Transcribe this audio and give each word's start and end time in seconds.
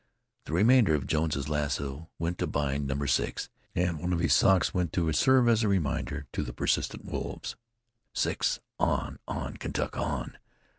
The 0.45 0.53
remainder 0.53 0.95
of 0.95 1.05
Jones's 1.05 1.47
lasso 1.47 2.09
went 2.17 2.39
to 2.39 2.47
bind 2.47 2.87
number 2.87 3.05
six, 3.05 3.49
and 3.75 3.99
one 3.99 4.13
of 4.13 4.17
his 4.19 4.33
socks 4.33 4.73
went 4.73 4.91
to 4.93 5.11
serve 5.13 5.47
as 5.47 5.63
reminder 5.63 6.25
to 6.33 6.41
the 6.41 6.53
persistent 6.53 7.05
wolves. 7.05 7.55
"Six! 8.11 8.61
On! 8.79 9.19
On! 9.27 9.57
Kentuck! 9.57 9.95
On!" 9.95 10.39